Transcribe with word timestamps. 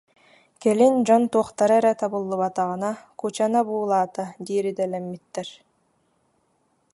Кэлин 0.61 0.95
дьон 1.05 1.23
туохтара 1.31 1.75
эрэ 1.79 1.91
табыллыбатаҕына, 1.99 2.91
«Кучана 3.19 3.61
буулаата» 3.67 4.23
диир 4.45 4.65
идэлэммиттэр 4.71 5.47